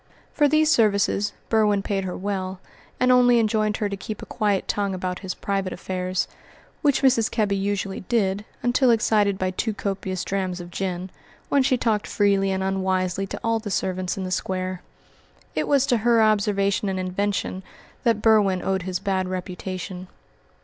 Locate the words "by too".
9.37-9.75